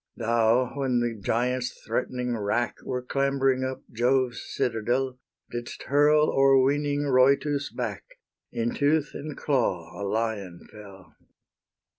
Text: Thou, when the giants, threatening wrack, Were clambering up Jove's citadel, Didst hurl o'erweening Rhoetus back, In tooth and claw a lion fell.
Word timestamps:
Thou, 0.17 0.71
when 0.75 0.99
the 0.99 1.13
giants, 1.13 1.79
threatening 1.85 2.35
wrack, 2.35 2.77
Were 2.83 3.03
clambering 3.03 3.63
up 3.63 3.83
Jove's 3.91 4.41
citadel, 4.49 5.19
Didst 5.51 5.83
hurl 5.83 6.31
o'erweening 6.31 7.03
Rhoetus 7.03 7.69
back, 7.71 8.03
In 8.51 8.73
tooth 8.73 9.11
and 9.13 9.37
claw 9.37 9.91
a 10.01 10.01
lion 10.01 10.67
fell. 10.71 11.15